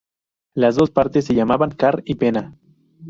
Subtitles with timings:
[0.55, 2.57] Las dos partes se llamaban car y pena.